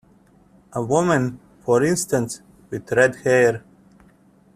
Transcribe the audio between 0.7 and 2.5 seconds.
A woman, for instance,